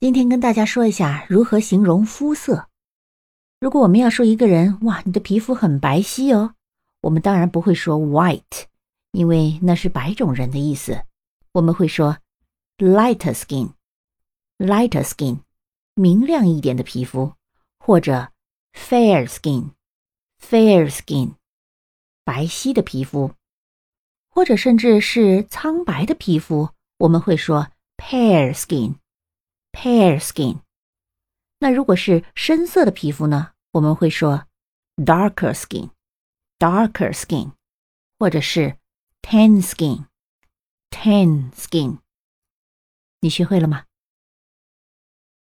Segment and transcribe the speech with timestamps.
[0.00, 2.68] 今天跟大家说一下如何形容肤色。
[3.58, 6.54] 如果我们要说一个人，哇，你的皮肤很白皙哦，
[7.00, 8.66] 我们当然不会说 white，
[9.10, 11.02] 因为那是白种人的意思。
[11.50, 12.18] 我们会说
[12.76, 15.40] lighter skin，lighter skin，
[15.96, 17.32] 明亮一点的皮肤，
[17.80, 18.30] 或者
[18.72, 21.32] fair skin，fair skin，
[22.22, 23.32] 白皙的皮肤，
[24.30, 26.68] 或者甚至是苍白的皮肤，
[26.98, 28.94] 我们会说 pale skin。
[29.80, 30.62] Pale skin，
[31.60, 33.52] 那如果是深色的皮肤呢？
[33.70, 34.48] 我们会说
[34.96, 37.52] darker skin，darker skin，
[38.18, 38.76] 或者是
[39.22, 41.98] tan skin，tan skin。
[43.20, 43.84] 你学会了吗？